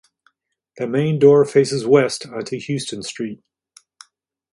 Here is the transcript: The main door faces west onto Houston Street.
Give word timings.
The 0.77 0.87
main 0.87 1.19
door 1.19 1.45
faces 1.45 1.85
west 1.85 2.25
onto 2.25 2.57
Houston 2.57 3.03
Street. 3.03 3.43